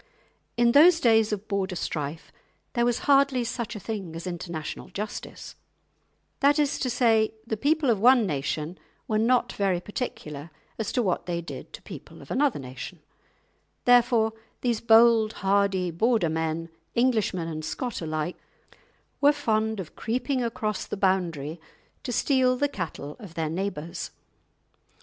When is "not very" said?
9.19-9.79